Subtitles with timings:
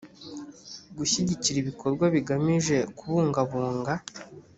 [0.97, 3.93] gushyigikira ibikorwa bigamije kubungabunga